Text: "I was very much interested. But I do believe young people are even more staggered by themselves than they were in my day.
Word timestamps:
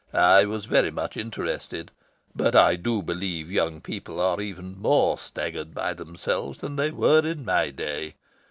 "I 0.15 0.45
was 0.45 0.65
very 0.65 0.89
much 0.89 1.15
interested. 1.15 1.91
But 2.35 2.55
I 2.55 2.75
do 2.75 3.03
believe 3.03 3.51
young 3.51 3.81
people 3.81 4.19
are 4.19 4.41
even 4.41 4.81
more 4.81 5.15
staggered 5.19 5.75
by 5.75 5.93
themselves 5.93 6.57
than 6.57 6.75
they 6.75 6.89
were 6.89 7.23
in 7.23 7.45
my 7.45 7.69
day. 7.69 8.15